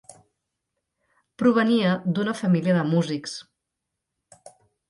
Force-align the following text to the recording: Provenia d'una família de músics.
Provenia 1.43 1.93
d'una 2.15 2.35
família 2.41 2.75
de 2.79 2.87
músics. 2.95 3.39